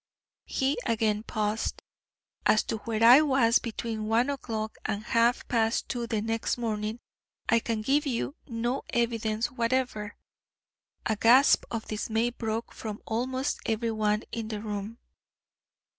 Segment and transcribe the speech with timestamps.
[0.47, 1.83] He again paused.
[2.47, 6.99] "As to where I was between one o'clock and half past two the next morning,
[7.47, 10.15] I can give you no evidence whatever."
[11.05, 14.97] A gasp of dismay broke from almost every one in the room.